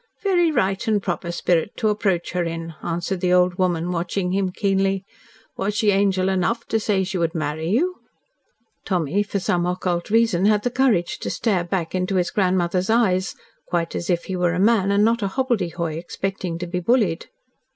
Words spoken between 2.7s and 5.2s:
answered the old woman, watching him keenly.